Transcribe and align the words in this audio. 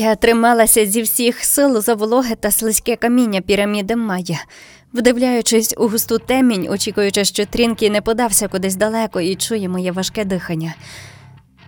Я 0.00 0.14
трималася 0.14 0.86
зі 0.86 1.02
всіх 1.02 1.44
сил 1.44 1.80
за 1.80 1.94
вологе 1.94 2.34
та 2.34 2.50
слизьке 2.50 2.96
каміння 2.96 3.40
піраміди 3.40 3.96
Майя, 3.96 4.44
вдивляючись 4.92 5.74
у 5.78 5.88
густу 5.88 6.18
темінь, 6.18 6.68
очікуючи, 6.70 7.24
що 7.24 7.46
Трінкі 7.46 7.90
не 7.90 8.00
подався 8.00 8.48
кудись 8.48 8.76
далеко 8.76 9.20
і 9.20 9.36
чує 9.36 9.68
моє 9.68 9.92
важке 9.92 10.24
дихання. 10.24 10.74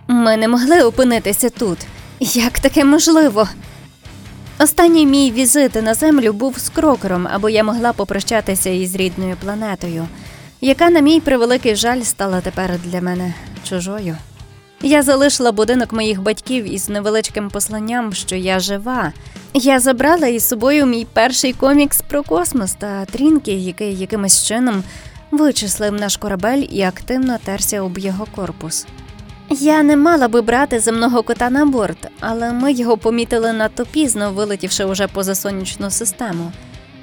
Ми 0.08 0.36
не 0.36 0.48
могли 0.48 0.82
опинитися 0.82 1.50
тут. 1.50 1.78
Як 2.20 2.58
таке 2.58 2.84
можливо? 2.84 3.48
Останній 4.58 5.06
мій 5.06 5.30
візит 5.30 5.82
на 5.82 5.94
землю 5.94 6.32
був 6.32 6.58
з 6.58 6.68
крокером, 6.68 7.28
або 7.32 7.48
я 7.48 7.64
могла 7.64 7.92
попрощатися 7.92 8.70
із 8.70 8.94
рідною 8.94 9.36
планетою, 9.44 10.08
яка, 10.60 10.90
на 10.90 11.00
мій 11.00 11.20
превеликий 11.20 11.76
жаль, 11.76 12.00
стала 12.00 12.40
тепер 12.40 12.70
для 12.84 13.00
мене 13.00 13.34
чужою. 13.68 14.16
Я 14.82 15.02
залишила 15.02 15.52
будинок 15.52 15.92
моїх 15.92 16.22
батьків 16.22 16.74
із 16.74 16.88
невеличким 16.88 17.50
посланням, 17.50 18.12
що 18.12 18.36
я 18.36 18.60
жива. 18.60 19.12
Я 19.54 19.80
забрала 19.80 20.26
із 20.26 20.48
собою 20.48 20.86
мій 20.86 21.06
перший 21.12 21.52
комікс 21.52 22.02
про 22.08 22.22
космос 22.22 22.74
та 22.74 23.04
трінки, 23.04 23.52
який 23.52 23.96
якимось 23.96 24.46
чином 24.46 24.82
вичислив 25.30 25.92
наш 25.92 26.16
корабель 26.16 26.64
і 26.70 26.82
активно 26.82 27.38
терся 27.44 27.82
об 27.82 27.98
його 27.98 28.26
корпус. 28.34 28.86
Я 29.50 29.82
не 29.82 29.96
мала 29.96 30.28
би 30.28 30.42
брати 30.42 30.80
земного 30.80 31.22
кота 31.22 31.50
на 31.50 31.66
борт, 31.66 32.08
але 32.20 32.52
ми 32.52 32.72
його 32.72 32.96
помітили 32.96 33.52
надто 33.52 33.84
пізно, 33.84 34.32
вилетівши 34.32 34.84
уже 34.84 35.06
поза 35.06 35.34
сонячну 35.34 35.90
систему. 35.90 36.52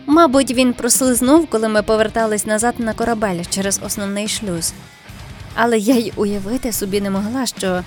Мабуть, 0.05 0.51
він 0.51 0.73
прослизнув, 0.73 1.47
коли 1.47 1.67
ми 1.67 1.83
повертались 1.83 2.45
назад 2.45 2.75
на 2.77 2.93
корабель 2.93 3.43
через 3.49 3.79
основний 3.85 4.27
шлюз. 4.27 4.73
Але 5.55 5.77
я 5.77 5.95
й 5.95 6.13
уявити 6.15 6.71
собі 6.71 7.01
не 7.01 7.09
могла, 7.09 7.45
що 7.45 7.83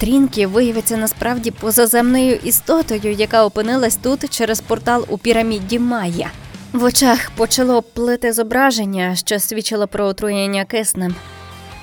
Трінкі 0.00 0.46
виявиться 0.46 0.96
насправді 0.96 1.50
позаземною 1.50 2.34
істотою, 2.34 3.12
яка 3.12 3.44
опинилась 3.44 3.96
тут 3.96 4.30
через 4.30 4.60
портал 4.60 5.06
у 5.08 5.18
піраміді 5.18 5.78
Майя. 5.78 6.30
В 6.72 6.84
очах 6.84 7.30
почало 7.36 7.82
плити 7.82 8.32
зображення, 8.32 9.16
що 9.16 9.38
свідчило 9.38 9.86
про 9.86 10.04
отруєння 10.04 10.64
киснем. 10.64 11.14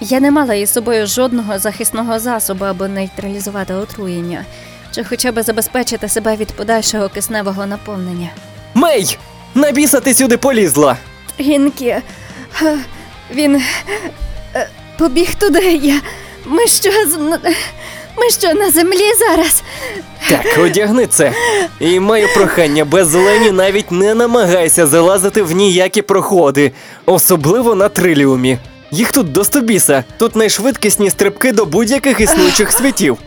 Я 0.02 0.20
не 0.20 0.32
мала 0.32 0.54
із 0.54 0.74
собою 0.74 1.08
жодного 1.08 1.60
захисного 1.60 2.20
засобу, 2.20 2.66
аби 2.66 2.88
нейтралізувати 2.88 3.74
отруєння, 3.74 4.46
чи 4.92 5.04
хоча 5.04 5.32
б 5.32 5.44
забезпечити 5.44 6.10
себе 6.10 6.36
від 6.36 6.48
подальшого 6.48 7.10
кисневого 7.10 7.66
наповнення. 7.66 8.30
Мей! 8.74 9.18
На 9.56 9.72
біса 9.72 10.00
ти 10.00 10.14
сюди 10.14 10.38
полізла! 10.38 10.98
Трінкі, 11.38 11.96
він 13.34 13.62
побіг 14.98 15.36
туди. 15.36 15.80
Я... 15.84 16.02
Ми 16.46 16.68
що 16.68 16.90
ми 18.18 18.30
що 18.30 18.54
на 18.54 18.72
землі 18.72 19.14
зараз? 19.20 19.64
Так, 20.30 20.60
одягни 20.60 21.08
це. 21.08 21.34
І 21.80 22.00
маю 22.00 22.28
прохання, 22.34 22.86
без 22.86 23.14
Лені 23.14 23.52
навіть 23.52 23.92
не 23.92 24.14
намагайся 24.16 24.88
залазити 24.88 25.42
в 25.44 25.52
ніякі 25.52 26.02
проходи, 26.02 26.72
особливо 27.06 27.76
на 27.76 27.90
триліумі. 27.90 28.58
Їх 28.92 29.12
тут 29.12 29.32
до 29.32 29.44
стобіса. 29.44 30.04
Тут 30.18 30.36
найшвидкісні 30.36 31.10
стрибки 31.10 31.52
до 31.52 31.66
будь-яких 31.66 32.20
існуючих 32.20 32.72
світів. 32.72 33.18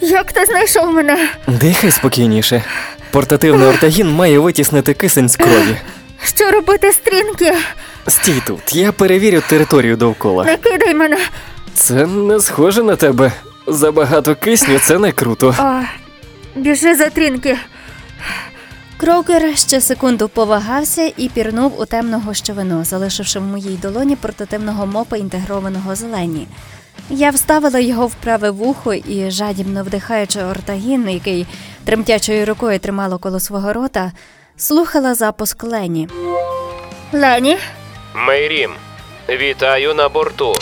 Як 0.00 0.32
ти 0.32 0.44
знайшов 0.46 0.92
мене? 0.92 1.28
Дихай 1.46 1.90
спокійніше. 1.90 2.64
Портативний 3.10 3.68
ортагін 3.68 4.10
має 4.10 4.38
витіснити 4.38 4.94
кисень 4.94 5.28
з 5.28 5.36
крові. 5.36 5.76
Що 6.24 6.50
робити 6.50 6.92
стрінки? 6.92 7.52
Стій 8.08 8.42
тут, 8.46 8.74
я 8.76 8.92
перевірю 8.92 9.42
територію 9.48 9.96
довкола. 9.96 10.44
Не 10.44 10.56
кидай 10.56 10.94
мене. 10.94 11.18
Це 11.74 12.06
не 12.06 12.40
схоже 12.40 12.82
на 12.82 12.96
тебе. 12.96 13.32
Забагато 13.66 14.34
кисню 14.34 14.78
це 14.78 14.98
не 14.98 15.12
круто. 15.12 15.54
О, 15.58 15.80
біжи 16.56 16.94
за 16.94 17.10
трінки. 17.10 17.58
Крокер 18.96 19.58
ще 19.58 19.80
секунду 19.80 20.28
повагався 20.28 21.12
і 21.16 21.28
пірнув 21.28 21.80
у 21.80 21.84
темну 21.86 22.20
гущовину, 22.26 22.84
залишивши 22.84 23.38
в 23.38 23.42
моїй 23.42 23.76
долоні 23.82 24.16
портативного 24.16 24.86
мопа 24.86 25.16
інтегрованого 25.16 25.94
зелені. 25.94 26.46
Я 27.10 27.30
вставила 27.30 27.78
його 27.78 28.06
в 28.06 28.14
праве 28.14 28.50
вухо 28.50 28.94
і, 28.94 29.30
жадібно 29.30 29.84
вдихаючи 29.84 30.42
ортагін, 30.42 31.08
який 31.10 31.46
тремтячою 31.84 32.46
рукою 32.46 32.78
тримало 32.78 33.18
коло 33.18 33.40
свого 33.40 33.72
рота, 33.72 34.12
слухала 34.56 35.14
запуск 35.14 35.64
Лені. 35.64 36.08
Лені? 37.12 37.58
Мейрім, 38.14 38.72
вітаю 39.28 39.94
на 39.94 40.08
борту. 40.08 40.54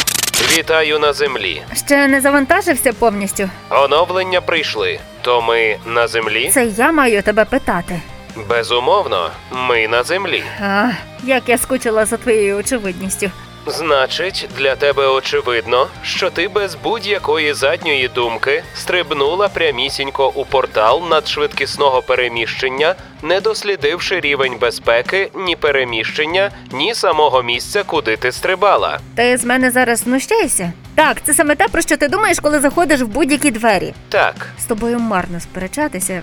Вітаю 0.59 0.99
на 0.99 1.13
землі. 1.13 1.63
Ще 1.87 2.07
не 2.07 2.21
завантажився 2.21 2.93
повністю. 2.93 3.51
Оновлення 3.71 4.41
прийшли. 4.41 5.01
То 5.23 5.43
ми 5.43 5.79
на 5.87 6.09
землі? 6.09 6.51
Це 6.55 6.67
я 6.67 6.93
маю 6.93 7.23
тебе 7.23 7.45
питати. 7.45 8.01
Безумовно, 8.49 9.31
ми 9.53 9.89
на 9.89 10.03
землі. 10.03 10.43
А, 10.63 10.91
як 11.25 11.49
я 11.49 11.59
скучила 11.59 12.07
за 12.07 12.17
твоєю 12.17 12.57
очевидністю. 12.57 13.31
Значить, 13.67 14.49
для 14.59 14.77
тебе 14.77 15.07
очевидно, 15.07 15.89
що 16.03 16.31
ти 16.31 16.49
без 16.49 16.75
будь-якої 16.75 17.53
задньої 17.55 18.09
думки 18.09 18.63
стрибнула 18.75 19.49
прямісінько 19.49 20.33
у 20.35 20.45
портал 20.45 21.03
надшвидкісного 21.11 22.03
переміщення, 22.03 22.95
не 23.23 23.41
дослідивши 23.41 24.21
рівень 24.21 24.57
безпеки, 24.61 25.31
ні 25.35 25.57
переміщення, 25.57 26.51
ні 26.73 26.95
самого 26.95 27.43
місця, 27.43 27.83
куди 27.83 28.17
ти 28.17 28.33
стрибала. 28.33 29.01
Ти 29.15 29.37
з 29.37 29.45
мене 29.45 29.71
зараз 29.71 29.99
знущаєшся? 29.99 30.73
Так, 30.95 31.17
це 31.25 31.35
саме 31.35 31.55
те, 31.55 31.69
про 31.69 31.83
що 31.83 31.97
ти 31.97 32.09
думаєш, 32.09 32.41
коли 32.41 32.61
заходиш 32.61 33.01
в 33.01 33.07
будь-які 33.07 33.51
двері. 33.51 33.95
Так, 34.09 34.35
З 34.61 34.65
тобою 34.65 34.99
марно 34.99 35.41
сперечатися. 35.41 36.23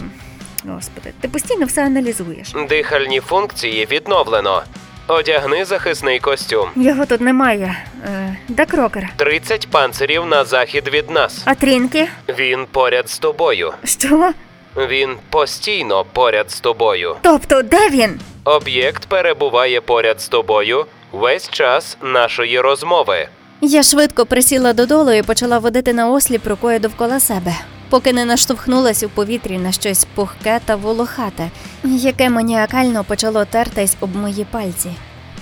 Господи, 0.68 1.14
ти 1.22 1.28
постійно 1.28 1.66
все 1.66 1.86
аналізуєш. 1.86 2.54
дихальні 2.70 3.20
функції 3.20 3.88
відновлено. 3.92 4.64
Одягни 5.08 5.66
захисний 5.66 6.20
костюм. 6.20 6.70
Його 6.76 7.06
тут 7.06 7.22
немає. 7.22 7.78
Е, 8.06 8.38
де 8.48 8.66
крокер? 8.66 9.10
30 9.16 9.68
панцирів 9.68 10.26
на 10.26 10.46
захід 10.46 10.88
від 10.88 11.10
нас. 11.10 11.42
А 11.46 11.56
трінки? 11.56 12.08
Він 12.30 12.66
поряд 12.72 13.10
з 13.10 13.20
тобою. 13.20 13.74
Що? 13.84 14.32
Він 14.78 15.16
постійно 15.30 16.06
поряд 16.14 16.52
з 16.52 16.60
тобою. 16.60 17.16
Тобто, 17.22 17.62
де 17.62 17.90
він? 17.90 18.20
Об'єкт 18.44 19.06
перебуває 19.06 19.82
поряд 19.82 20.22
з 20.22 20.28
тобою 20.28 20.86
весь 21.12 21.50
час 21.50 21.98
нашої 22.02 22.60
розмови. 22.60 23.28
Я 23.62 23.84
швидко 23.84 24.26
присіла 24.26 24.74
додолу 24.74 25.12
і 25.12 25.24
почала 25.24 25.60
водити 25.60 25.94
на 25.94 26.10
осліп 26.10 26.48
рукою 26.48 26.80
довкола 26.80 27.20
себе, 27.20 27.56
поки 27.90 28.14
не 28.14 28.26
наштовхнулась 28.26 29.04
у 29.04 29.10
повітрі 29.10 29.58
на 29.58 29.72
щось 29.72 30.08
пухке 30.16 30.60
та 30.66 30.76
волохате, 30.76 31.50
яке 31.84 32.30
маніакально 32.30 33.04
почало 33.04 33.46
тертись 33.46 33.96
об 34.00 34.16
мої 34.16 34.46
пальці. 34.52 34.90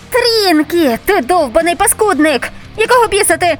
Трінкі, 0.09 0.97
ти 1.05 1.21
довбаний 1.21 1.75
паскудник! 1.75 2.51
Якого 2.77 3.07
біса 3.07 3.37
ти? 3.37 3.57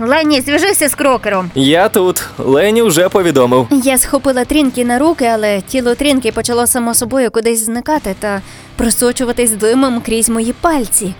Лені, 0.00 0.40
зв'яжися 0.40 0.88
з 0.88 0.94
крокером. 0.94 1.50
Я 1.54 1.88
тут. 1.88 2.24
Лені 2.38 2.82
вже 2.82 3.08
повідомив. 3.08 3.66
Я 3.70 3.98
схопила 3.98 4.44
трінки 4.44 4.84
на 4.84 4.98
руки, 4.98 5.24
але 5.24 5.60
тіло 5.60 5.94
трінки 5.94 6.32
почало 6.32 6.66
само 6.66 6.94
собою 6.94 7.30
кудись 7.30 7.64
зникати 7.64 8.14
та 8.18 8.42
просочуватись 8.76 9.50
димом 9.50 10.00
крізь 10.00 10.28
мої 10.28 10.52
пальці. 10.52 11.14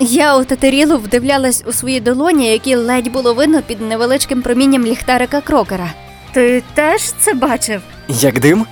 Я 0.00 0.34
отетеріло 0.36 0.96
вдивлялась 0.96 1.64
у 1.66 1.72
свої 1.72 2.00
долоні, 2.00 2.48
які 2.48 2.74
ледь 2.74 3.08
було 3.08 3.34
видно 3.34 3.62
під 3.62 3.80
невеличким 3.80 4.42
промінням 4.42 4.86
ліхтарика 4.86 5.40
крокера. 5.40 5.92
Ти 6.32 6.62
теж 6.74 7.02
це 7.12 7.34
бачив? 7.34 7.82
Як 8.08 8.40
дим? 8.40 8.66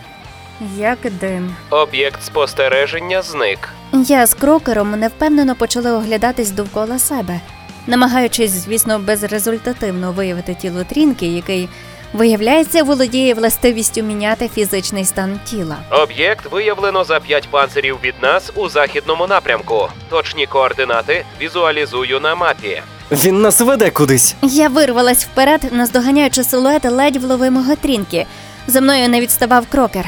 Як 0.76 0.98
дим. 1.20 1.56
Об'єкт 1.70 2.22
спостереження 2.24 3.22
зник. 3.22 3.68
Я 3.92 4.26
з 4.26 4.34
крокером 4.34 4.90
невпевнено 5.00 5.54
почали 5.54 5.92
оглядатись 5.92 6.50
довкола 6.50 6.98
себе, 6.98 7.40
намагаючись, 7.86 8.50
звісно, 8.50 8.98
безрезультативно 8.98 10.12
виявити 10.12 10.54
тіло 10.54 10.84
трінки, 10.84 11.26
який, 11.26 11.68
виявляється, 12.12 12.82
володіє 12.82 13.34
властивістю 13.34 14.02
міняти 14.02 14.48
фізичний 14.48 15.04
стан 15.04 15.40
тіла. 15.44 15.76
Об'єкт 15.90 16.52
виявлено 16.52 17.04
за 17.04 17.20
5 17.20 17.48
панцирів 17.48 17.98
від 18.04 18.14
нас 18.22 18.52
у 18.54 18.68
західному 18.68 19.26
напрямку. 19.26 19.88
Точні 20.08 20.46
координати 20.46 21.24
візуалізую 21.40 22.20
на 22.20 22.34
мапі. 22.34 22.82
Він 23.10 23.42
нас 23.42 23.60
веде 23.60 23.90
кудись. 23.90 24.34
Я 24.42 24.68
вирвалась 24.68 25.24
вперед, 25.24 25.60
наздоганяючи 25.72 26.44
силует 26.44 26.84
ледь 26.84 27.16
вловимого 27.16 27.76
трінки. 27.76 28.26
За 28.66 28.80
мною 28.80 29.08
не 29.08 29.20
відставав 29.20 29.66
крокер. 29.66 30.06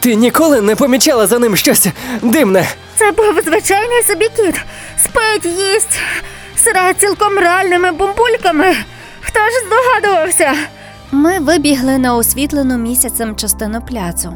Ти 0.00 0.14
ніколи 0.14 0.60
не 0.60 0.76
помічала 0.76 1.26
за 1.26 1.38
ним 1.38 1.56
щось 1.56 1.86
димне. 2.22 2.68
Це 2.98 3.12
був 3.12 3.42
звичайний 3.44 4.02
собі 4.02 4.28
кіт. 4.36 4.60
Спить, 4.98 5.52
їсть, 5.74 5.98
сирає 6.56 6.94
цілком 6.94 7.38
реальними 7.38 7.92
бумбульками. 7.92 8.74
Хто 9.20 9.40
ж 9.40 9.52
здогадувався? 9.66 10.52
Ми 11.10 11.38
вибігли 11.38 11.98
на 11.98 12.14
освітлену 12.16 12.76
місяцем 12.78 13.36
частину 13.36 13.80
пляцу. 13.80 14.32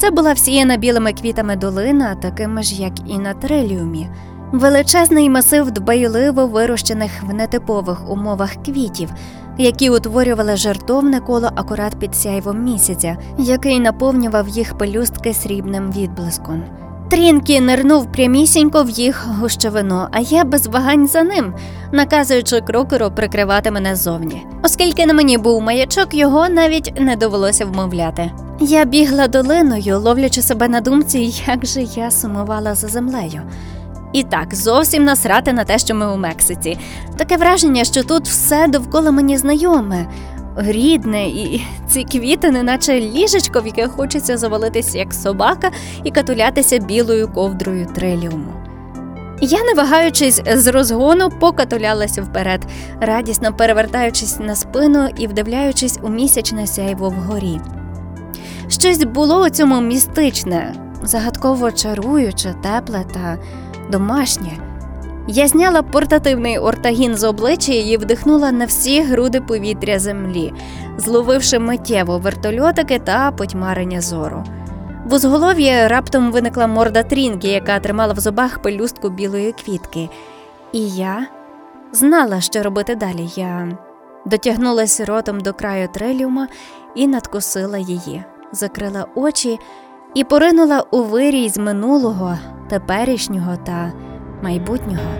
Це 0.00 0.10
була 0.10 0.32
всіяна 0.32 0.76
білими 0.76 1.12
квітами 1.12 1.56
долина, 1.56 2.14
такими 2.14 2.62
ж, 2.62 2.74
як 2.74 2.92
і 3.08 3.18
на 3.18 3.34
триліумі. 3.34 4.08
Величезний 4.52 5.30
масив 5.30 5.70
дбайливо 5.70 6.46
вирощених 6.46 7.10
в 7.22 7.34
нетипових 7.34 8.10
умовах 8.10 8.50
квітів, 8.64 9.10
які 9.58 9.90
утворювали 9.90 10.56
жертовне 10.56 11.20
коло 11.20 11.50
акурат 11.54 11.98
під 11.98 12.14
сяйвом 12.14 12.64
місяця, 12.64 13.16
який 13.38 13.80
наповнював 13.80 14.48
їх 14.48 14.78
пелюстки 14.78 15.34
срібним 15.34 15.92
відблиском. 15.92 16.62
Трінкі 17.10 17.60
нирнув 17.60 18.12
прямісінько 18.12 18.82
в 18.82 18.90
їх 18.90 19.26
гущовину, 19.26 20.06
а 20.10 20.20
я 20.20 20.44
без 20.44 20.66
вагань 20.66 21.08
за 21.08 21.22
ним, 21.22 21.54
наказуючи 21.92 22.60
крокеру 22.60 23.10
прикривати 23.10 23.70
мене 23.70 23.96
ззовні. 23.96 24.46
Оскільки 24.62 25.06
на 25.06 25.14
мені 25.14 25.38
був 25.38 25.62
маячок, 25.62 26.14
його 26.14 26.48
навіть 26.48 27.00
не 27.00 27.16
довелося 27.16 27.64
вмовляти. 27.64 28.30
Я 28.60 28.84
бігла 28.84 29.28
долиною, 29.28 29.98
ловлячи 29.98 30.42
себе 30.42 30.68
на 30.68 30.80
думці, 30.80 31.34
як 31.46 31.66
же 31.66 31.82
я 31.82 32.10
сумувала 32.10 32.74
за 32.74 32.88
землею. 32.88 33.42
І 34.16 34.22
так, 34.22 34.54
зовсім 34.54 35.04
насрати 35.04 35.52
на 35.52 35.64
те, 35.64 35.78
що 35.78 35.94
ми 35.94 36.12
у 36.12 36.16
Мексиці. 36.16 36.78
Таке 37.16 37.36
враження, 37.36 37.84
що 37.84 38.02
тут 38.02 38.28
все 38.28 38.68
довкола 38.68 39.10
мені 39.10 39.38
знайоме, 39.38 40.06
рідне, 40.56 41.26
і 41.28 41.64
ці 41.88 42.04
квіти, 42.04 42.50
неначе 42.50 43.00
ліжечко, 43.00 43.60
в 43.60 43.66
яке 43.66 43.88
хочеться 43.88 44.36
завалитися 44.36 44.98
як 44.98 45.14
собака 45.14 45.70
і 46.04 46.10
катулятися 46.10 46.78
білою 46.78 47.28
ковдрою 47.28 47.86
триліуму. 47.94 48.52
Я, 49.40 49.64
не 49.64 49.74
вагаючись 49.74 50.42
з 50.54 50.66
розгону, 50.66 51.30
покатулялася 51.30 52.22
вперед, 52.22 52.66
радісно 53.00 53.52
перевертаючись 53.52 54.38
на 54.38 54.54
спину 54.54 55.08
і 55.18 55.26
вдивляючись 55.26 55.98
у 56.02 56.08
місячне 56.08 56.66
сяйво 56.66 57.08
вгорі. 57.08 57.60
Щось 58.68 59.04
було 59.04 59.46
у 59.46 59.48
цьому 59.48 59.80
містичне, 59.80 60.74
загадково 61.02 61.72
чаруюче, 61.72 62.54
тепле 62.62 63.04
та 63.14 63.38
домашнє. 63.90 64.50
Я 65.28 65.48
зняла 65.48 65.82
портативний 65.82 66.58
ортагін 66.58 67.14
з 67.14 67.24
обличчя 67.24 67.72
і 67.72 67.96
вдихнула 67.96 68.52
на 68.52 68.64
всі 68.64 69.02
груди 69.02 69.40
повітря 69.40 69.98
землі, 69.98 70.52
зловивши 70.96 71.58
миттєво 71.58 72.18
вертольотики 72.18 72.98
та 72.98 73.30
потьмарення 73.30 74.00
зору. 74.00 74.44
В 75.04 75.14
узголов'ї 75.14 75.86
раптом 75.86 76.32
виникла 76.32 76.66
морда 76.66 77.02
трінки, 77.02 77.48
яка 77.48 77.80
тримала 77.80 78.12
в 78.12 78.20
зубах 78.20 78.62
пелюстку 78.62 79.08
білої 79.08 79.52
квітки. 79.52 80.08
І 80.72 80.90
я 80.90 81.26
знала, 81.92 82.40
що 82.40 82.62
робити 82.62 82.94
далі. 82.94 83.28
Я 83.36 83.78
дотягнулася 84.26 85.04
ротом 85.04 85.40
до 85.40 85.52
краю 85.52 85.88
триліума 85.94 86.48
і 86.94 87.06
надкусила 87.06 87.78
її, 87.78 88.24
закрила 88.52 89.06
очі 89.14 89.58
і 90.14 90.24
поринула 90.24 90.84
у 90.90 91.02
вирій 91.02 91.48
з 91.48 91.58
минулого, 91.58 92.38
теперішнього 92.68 93.56
та 93.56 93.92
майбутнього. 94.42 95.10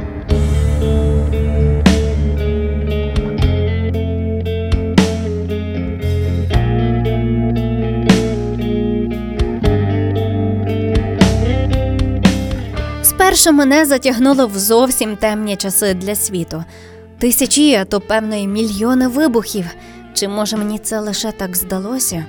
Спершу 13.02 13.52
мене 13.52 13.84
затягнуло 13.84 14.46
в 14.46 14.58
зовсім 14.58 15.16
темні 15.16 15.56
часи 15.56 15.94
для 15.94 16.14
світу. 16.14 16.64
Тисячі, 17.18 17.74
а 17.74 17.84
то 17.84 18.00
певно 18.00 18.36
й 18.36 18.46
мільйони 18.46 19.08
вибухів. 19.08 19.66
Чи 20.14 20.28
може 20.28 20.56
мені 20.56 20.78
це 20.78 21.00
лише 21.00 21.32
так 21.32 21.56
здалося? 21.56 22.24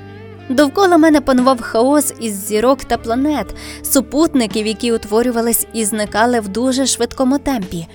Довкола 0.50 0.98
мене 0.98 1.22
панував 1.22 1.62
хаос 1.62 2.14
із 2.20 2.48
зірок 2.48 2.84
та 2.84 2.98
планет, 2.98 3.56
супутників, 3.84 4.68
які 4.68 4.92
утворювались 4.92 5.68
і 5.74 5.86
зникали 5.86 6.40
в 6.40 6.48
дуже 6.48 6.86
швидкому 6.86 7.38
темпі. 7.38 7.88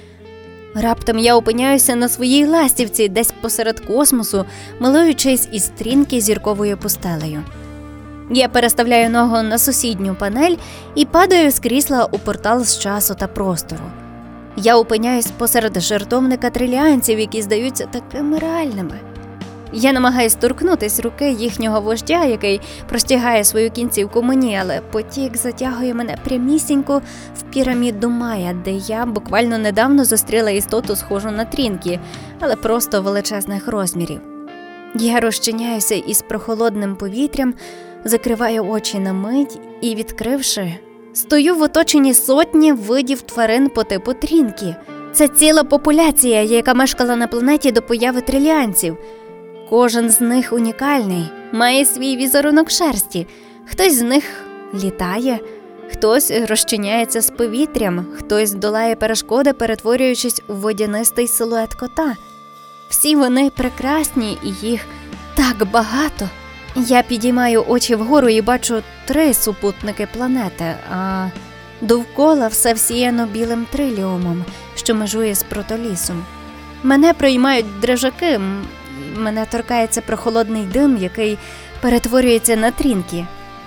Раптом 0.75 1.19
я 1.19 1.37
опиняюся 1.37 1.95
на 1.95 2.09
своїй 2.09 2.47
ластівці, 2.47 3.09
десь 3.09 3.33
посеред 3.41 3.81
космосу, 3.81 4.45
милуючись 4.81 5.49
із 5.53 5.65
стрінки 5.65 6.21
зірковою 6.21 6.77
пустелею. 6.77 7.43
Я 8.31 8.49
переставляю 8.49 9.11
ногу 9.11 9.43
на 9.43 9.59
сусідню 9.59 10.17
панель 10.19 10.57
і 10.95 11.05
падаю 11.05 11.51
з 11.51 11.59
крісла 11.59 12.09
у 12.13 12.19
портал 12.19 12.65
з 12.65 12.79
часу 12.79 13.15
та 13.15 13.27
простору. 13.27 13.85
Я 14.57 14.77
опиняюсь 14.77 15.31
посеред 15.39 15.81
жертовника 15.81 16.51
триліанців, 16.51 17.19
які 17.19 17.43
здаються 17.43 17.87
такими 17.87 18.39
реальними. 18.39 19.12
Я 19.73 19.93
намагаюсь 19.93 20.35
торкнутись 20.35 21.01
руки 21.01 21.31
їхнього 21.31 21.81
вождя, 21.81 22.25
який 22.25 22.61
простягає 22.89 23.45
свою 23.45 23.71
кінцівку 23.71 24.23
мені, 24.23 24.59
але 24.63 24.81
потік 24.81 25.37
затягує 25.37 25.95
мене 25.95 26.17
прямісінько 26.25 27.03
в 27.37 27.43
піраміду 27.43 28.09
Майя, 28.09 28.57
де 28.65 28.73
я 28.73 29.07
буквально 29.07 29.59
недавно 29.59 30.05
зустріла 30.05 30.51
істоту, 30.51 30.97
схожу 30.97 31.31
на 31.31 31.45
трінки, 31.45 32.01
але 32.41 32.57
просто 32.57 33.03
величезних 33.03 33.69
розмірів. 33.69 34.21
Я 34.95 35.21
розчиняюся 35.21 35.95
із 35.95 36.23
прохолодним 36.23 36.97
повітрям, 36.97 37.55
закриваю 38.05 38.67
очі 38.67 38.99
на 38.99 39.13
мить 39.13 39.59
і, 39.81 39.95
відкривши, 39.95 40.75
стою 41.13 41.55
в 41.55 41.63
оточенні 41.63 42.15
сотні 42.15 42.73
видів 42.73 43.23
тварин 43.23 43.69
по 43.69 43.85
типу 43.85 44.13
трінки. 44.13 44.77
Це 45.13 45.29
ціла 45.29 45.65
популяція, 45.65 46.43
яка 46.43 46.75
мешкала 46.75 47.17
на 47.17 47.27
планеті 47.27 47.73
до 47.73 47.83
появи 47.83 48.21
триліанців. 48.21 48.97
Кожен 49.73 50.11
з 50.11 50.21
них 50.21 50.53
унікальний, 50.53 51.31
має 51.53 51.85
свій 51.85 52.17
візерунок 52.17 52.71
шерсті. 52.71 53.27
Хтось 53.67 53.99
з 53.99 54.03
них 54.03 54.25
літає, 54.75 55.39
хтось 55.93 56.33
розчиняється 56.49 57.21
з 57.21 57.31
повітрям, 57.31 58.07
хтось 58.19 58.53
долає 58.53 58.97
перешкоди, 58.97 59.53
перетворюючись 59.53 60.43
у 60.49 60.55
водянистий 60.55 61.29
силует 61.29 61.75
кота. 61.75 62.17
Всі 62.91 63.17
вони 63.17 63.51
прекрасні 63.51 64.39
і 64.45 64.67
їх 64.67 64.81
так 65.35 65.71
багато. 65.71 66.29
Я 66.77 67.03
підіймаю 67.03 67.65
очі 67.69 67.95
вгору 67.95 68.29
і 68.29 68.43
бачу 68.43 68.83
три 69.07 69.35
супутники 69.35 70.09
планети, 70.17 70.75
а 70.91 71.29
довкола 71.81 72.49
все 72.49 72.73
всіяно 72.73 73.27
білим 73.27 73.67
триліумом, 73.73 74.45
що 74.75 74.95
межує 74.95 75.35
з 75.35 75.43
протолісом. 75.43 76.25
Мене 76.83 77.15
приймають 77.15 77.81
дрижаки, 77.81 78.41
мене 79.21 79.47
торкається 79.47 80.01
прохолодний 80.01 80.63
дим, 80.63 80.97
який 80.97 81.39
перетворюється 81.81 82.57
на 82.57 82.71
трінки. 82.71 83.27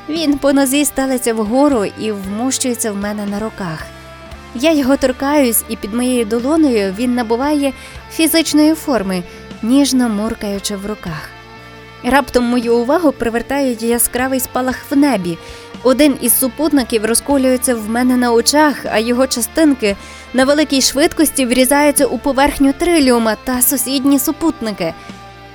Він 0.10 0.38
по 0.38 0.54
нозі 0.54 0.86
стелиться 0.86 1.34
вгору 1.34 1.86
і 1.86 2.12
вмощується 2.12 2.92
в 2.92 2.98
мене 2.98 3.26
на 3.26 3.40
руках. 3.40 3.86
Я 4.56 4.72
його 4.72 4.98
торкаюсь, 4.98 5.64
і 5.70 5.76
під 5.76 5.94
моєю 5.94 6.26
долоною 6.26 6.96
він 6.98 7.16
набуває 7.16 7.74
фізичної 8.12 8.74
форми, 8.74 9.24
ніжно 9.64 10.10
муркаючи 10.10 10.76
в 10.76 10.86
руках. 10.86 11.30
Раптом 12.04 12.44
мою 12.44 12.78
увагу 12.78 13.12
привертає 13.12 13.78
яскравий 13.80 14.40
спалах 14.40 14.76
в 14.90 14.98
небі. 14.98 15.38
Один 15.84 16.18
із 16.22 16.40
супутників 16.40 17.06
розколюється 17.06 17.76
в 17.76 17.90
мене 17.90 18.18
на 18.18 18.32
очах, 18.32 18.86
а 18.92 19.00
його 19.00 19.28
частинки 19.28 19.96
на 20.34 20.46
великій 20.46 20.82
швидкості 20.82 21.46
врізаються 21.46 22.06
у 22.06 22.18
поверхню 22.18 22.74
триліума 22.74 23.36
та 23.44 23.62
сусідні 23.62 24.20
супутники. 24.20 24.94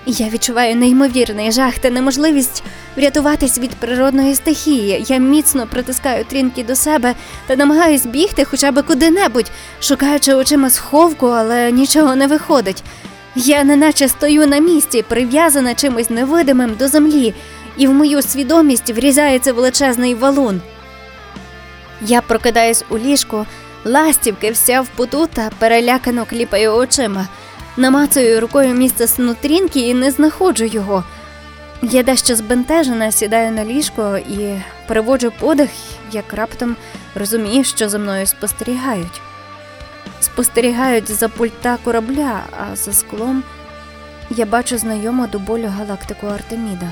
Я 0.07 0.28
відчуваю 0.28 0.76
неймовірний 0.76 1.52
жах 1.52 1.78
та 1.78 1.90
неможливість 1.90 2.62
врятуватись 2.97 3.59
від 3.59 3.71
природної 3.71 4.35
стихії. 4.35 5.04
Я 5.09 5.19
міцно 5.19 5.66
притискаю 5.66 6.25
трінки 6.25 6.64
до 6.64 6.76
себе 6.76 7.14
та 7.47 7.57
намагаюсь 7.57 8.07
бігти 8.07 8.45
хоча 8.45 8.73
б 8.73 8.83
куди-небудь, 8.83 9.50
шукаючи 9.80 10.35
очима 10.35 10.71
сховку, 10.71 11.26
але 11.26 11.73
нічого 11.73 12.16
не 12.16 12.26
виходить. 12.26 12.83
Я 13.35 13.64
неначе 13.64 14.09
стою 14.09 14.47
на 14.47 14.59
місці, 14.59 15.02
прив'язана 15.02 15.75
чимось 15.75 16.11
невидимим 16.11 16.75
до 16.78 16.88
землі, 16.88 17.35
і 17.76 17.87
в 17.87 17.92
мою 17.92 18.23
свідомість 18.23 18.90
врізається 18.90 19.52
величезний 19.52 20.14
валун. 20.14 20.61
Я 22.00 22.21
прокидаюсь 22.21 22.85
у 22.90 22.99
ліжку, 22.99 23.47
ластівки 23.85 24.50
вся 24.50 24.80
в 24.80 24.88
поту 24.88 25.26
та 25.26 25.50
перелякано 25.59 26.25
кліпаю 26.25 26.73
очима. 26.73 27.28
Намацую 27.80 28.40
рукою 28.40 28.75
місце 28.75 29.06
снутрінки 29.06 29.80
і 29.80 29.94
не 29.94 30.10
знаходжу 30.10 30.64
його. 30.64 31.04
Я 31.82 32.02
дещо 32.02 32.37
збентежена, 32.37 33.12
сідаю 33.12 33.52
на 33.52 33.64
ліжко 33.64 34.18
і 34.18 34.54
переводжу 34.87 35.32
подих, 35.40 35.70
як 36.12 36.32
раптом 36.32 36.76
розумію, 37.14 37.64
що 37.64 37.88
за 37.88 37.99
мною 37.99 38.26
спостерігають. 38.26 39.20
Спостерігають 40.20 41.10
за 41.10 41.28
пульта 41.28 41.78
корабля, 41.84 42.40
а 42.60 42.76
за 42.76 42.92
склом 42.92 43.42
я 44.30 44.46
бачу 44.46 44.78
знайому 44.78 45.26
до 45.26 45.38
болю 45.38 45.72
галактику 45.78 46.26
Артеміда. 46.26 46.88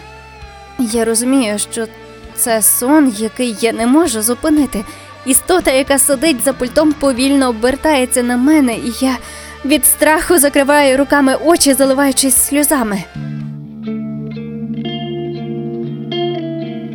Я 0.78 1.04
розумію, 1.04 1.58
що 1.58 1.86
це 2.34 2.62
сон, 2.62 3.14
який 3.18 3.56
я 3.60 3.72
не 3.72 3.86
можу 3.86 4.22
зупинити. 4.22 4.84
Істота, 5.26 5.70
яка 5.70 5.98
сидить 5.98 6.44
за 6.44 6.52
пультом, 6.52 6.92
повільно 6.92 7.48
обертається 7.48 8.22
на 8.22 8.36
мене, 8.36 8.74
і 8.74 8.92
я 9.00 9.16
від 9.64 9.86
страху 9.86 10.38
закриваю 10.38 10.96
руками 10.96 11.34
очі, 11.44 11.74
заливаючись 11.74 12.36
сльозами. 12.36 13.02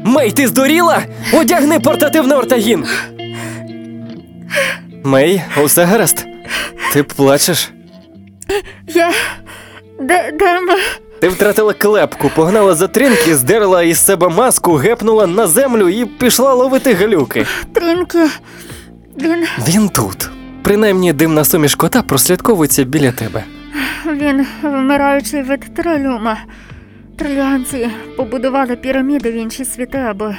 Мей, 0.06 0.32
ти 0.32 0.48
здуріла? 0.48 1.04
Одягни 1.34 1.80
портативний 1.80 2.38
ортагін. 2.38 2.86
Мей, 5.04 5.42
усе 5.64 5.84
гаразд. 5.86 6.26
Ти 6.94 7.04
плачеш? 7.04 7.72
Я 8.88 9.12
Де, 10.00 10.32
де 10.40 10.60
ми? 10.60 10.74
Ти 11.22 11.30
втратила 11.30 11.74
клепку, 11.74 12.32
погнала 12.36 12.76
за 12.76 12.88
трінки, 12.88 13.36
здерла 13.36 13.84
із 13.84 14.06
себе 14.06 14.30
маску, 14.30 14.74
гепнула 14.74 15.28
на 15.28 15.48
землю 15.48 15.90
і 15.90 16.06
пішла 16.06 16.54
ловити 16.54 16.94
галюки. 16.94 17.46
Трінки. 17.74 18.28
Він. 19.22 19.46
Він 19.68 19.90
тут. 19.90 20.30
Принаймні 20.64 21.14
димна 21.14 21.44
суміш 21.44 21.76
кота 21.76 22.02
прослідковується 22.02 22.84
біля 22.84 23.12
тебе. 23.12 23.44
Він 24.06 24.46
вмираючий 24.64 25.42
від 25.42 25.76
тролюма. 25.76 26.38
Триліанці 27.18 27.90
побудували 28.18 28.76
піраміди 28.76 29.32
в 29.32 29.34
інші 29.34 29.66
світи, 29.66 29.98
аби 29.98 30.36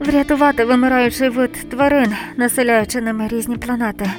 врятувати 0.00 0.64
вимираючий 0.64 1.28
вид 1.28 1.70
тварин, 1.70 2.12
населяючи 2.36 3.00
ними 3.00 3.28
різні 3.28 3.56
планети. 3.56 4.10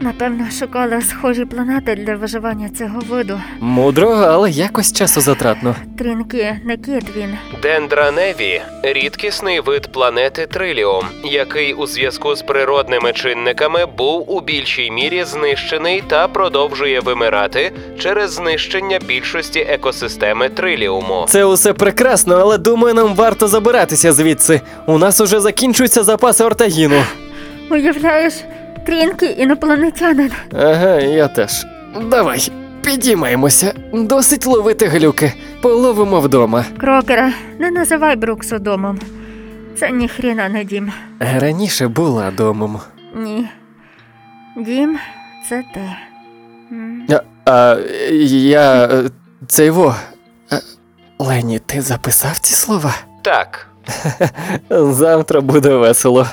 Напевно, 0.00 0.46
шукали 0.60 1.02
схожі 1.02 1.44
планети 1.44 1.94
для 1.94 2.16
виживання 2.16 2.68
цього 2.78 3.00
виду. 3.10 3.40
Мудро, 3.60 4.08
але 4.10 4.50
якось 4.50 4.92
часозатратно. 4.92 5.74
Трінки 5.98 6.60
не 6.64 6.76
кіт 6.76 7.04
він. 7.16 7.36
Дендраневі 7.62 8.62
рідкісний 8.82 9.60
вид 9.60 9.92
планети 9.92 10.46
Триліум, 10.46 11.04
який 11.24 11.74
у 11.74 11.86
зв'язку 11.86 12.34
з 12.34 12.42
природними 12.42 13.12
чинниками 13.12 13.86
був 13.86 14.32
у 14.32 14.40
більшій 14.40 14.90
мірі 14.90 15.24
знищений 15.24 16.02
та 16.08 16.28
продовжує 16.28 17.00
вимирати 17.00 17.72
через 17.98 18.32
знищення 18.32 18.98
більшості 19.08 19.60
екосистеми 19.60 20.48
Триліуму. 20.48 21.24
Це 21.28 21.44
усе 21.44 21.72
прекрасно, 21.72 22.34
але 22.36 22.58
думаю, 22.58 22.94
нам 22.94 23.14
варто 23.14 23.48
забиратися 23.48 24.12
звідси. 24.12 24.60
У 24.86 24.98
нас 24.98 25.20
уже 25.20 25.40
закінчуються 25.40 26.02
запаси 26.02 26.44
ортагіну. 26.44 27.02
Уявляєш, 27.70 28.34
Трінки 28.86 29.26
інопланетянин. 29.26 30.30
Ага, 30.52 30.94
я 31.00 31.28
теж. 31.28 31.66
Давай, 32.10 32.48
підіймаємося. 32.82 33.74
Досить 33.92 34.46
ловити 34.46 34.86
глюки. 34.86 35.32
Половимо 35.62 36.20
вдома. 36.20 36.64
Крокера, 36.80 37.32
не 37.58 37.70
називай 37.70 38.16
Бруксу 38.16 38.58
домом. 38.58 38.98
Це 39.78 39.90
ніхріна 39.90 40.48
не 40.48 40.64
дім. 40.64 40.92
Раніше 41.20 41.88
була 41.88 42.30
домом. 42.30 42.80
Ні. 43.16 43.48
Дім 44.56 44.98
це 45.48 45.64
ти. 45.74 45.80
А, 47.08 47.20
а 47.52 47.76
я. 48.30 48.88
Це 49.46 49.64
його. 49.66 49.96
Лені, 51.18 51.58
ти 51.58 51.80
записав 51.82 52.38
ці 52.38 52.54
слова? 52.54 52.94
Так, 53.22 53.66
Завтра 54.70 55.40
буде 55.40 55.74
весело. 55.74 56.26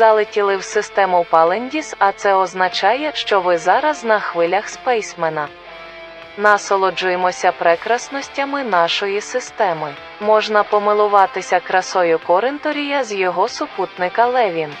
Залетіли 0.00 0.56
в 0.56 0.64
систему 0.64 1.26
Палендіс, 1.30 1.94
а 1.98 2.12
це 2.12 2.34
означає, 2.34 3.10
що 3.14 3.40
ви 3.40 3.58
зараз 3.58 4.04
на 4.04 4.20
хвилях 4.20 4.68
спейсмена. 4.68 5.48
Насолоджуємося 6.38 7.52
прекрасностями 7.52 8.64
нашої 8.64 9.20
системи. 9.20 9.94
Можна 10.20 10.62
помилуватися 10.62 11.60
красою 11.60 12.18
Коренторія 12.26 13.04
з 13.04 13.12
його 13.12 13.48
супутника 13.48 14.26
Левін. 14.26 14.72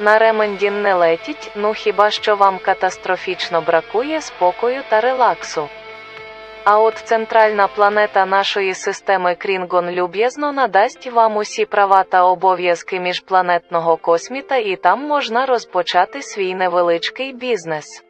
На 0.00 0.18
Ремендін 0.18 0.82
не 0.82 0.94
летіть, 0.94 1.50
ну 1.54 1.74
хіба 1.74 2.10
що 2.10 2.36
вам 2.36 2.58
катастрофічно 2.58 3.60
бракує 3.60 4.20
спокою 4.20 4.82
та 4.88 5.00
релаксу. 5.00 5.68
А 6.64 6.80
от 6.80 6.98
центральна 6.98 7.68
планета 7.68 8.26
нашої 8.26 8.74
системи 8.74 9.34
Крінгон 9.34 9.90
люб'язно 9.90 10.52
надасть 10.52 11.06
вам 11.06 11.36
усі 11.36 11.64
права 11.64 12.02
та 12.02 12.24
обов'язки 12.24 13.00
міжпланетного 13.00 13.96
косміта, 13.96 14.56
і 14.56 14.76
там 14.76 15.00
можна 15.00 15.46
розпочати 15.46 16.22
свій 16.22 16.54
невеличкий 16.54 17.32
бізнес. 17.32 18.04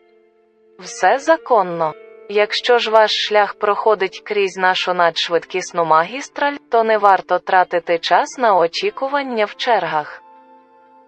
Все 0.78 1.18
законно. 1.18 1.94
Якщо 2.28 2.78
ж 2.78 2.90
ваш 2.90 3.10
шлях 3.10 3.54
проходить 3.54 4.22
крізь 4.24 4.56
нашу 4.56 4.94
надшвидкісну 4.94 5.84
магістраль, 5.84 6.56
то 6.70 6.84
не 6.84 6.98
варто 6.98 7.38
тратити 7.38 7.98
час 7.98 8.38
на 8.38 8.56
очікування 8.56 9.44
в 9.44 9.54
чергах. 9.54 10.22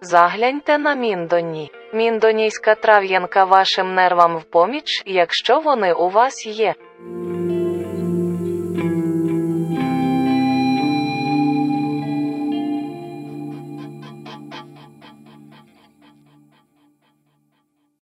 Загляньте 0.05 0.77
на 0.77 0.95
Міндоні. 0.95 1.71
Міндонійська 1.93 2.75
трав'янка 2.75 3.43
вашим 3.43 3.95
нервам 3.95 4.37
в 4.37 4.43
поміч, 4.43 5.03
якщо 5.05 5.59
вони 5.59 5.93
у 5.93 6.09
вас 6.09 6.45
є. 6.47 6.75